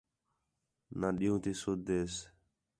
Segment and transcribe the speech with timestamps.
[0.99, 2.13] نہ ݙِین٘ہوں تی سُد ہِس